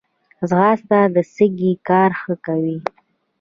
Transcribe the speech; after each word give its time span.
ځغاسته 0.49 0.99
د 1.15 1.17
سږي 1.33 1.71
کار 1.87 2.11
ښه 2.21 2.33
کوي 2.45 2.77